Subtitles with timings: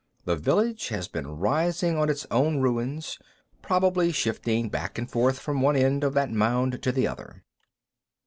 [0.25, 3.19] The village has been rising on its own ruins,
[3.61, 7.43] probably shifting back and forth from one end of that mound to the other."